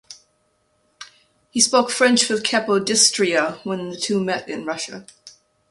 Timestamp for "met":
4.23-4.49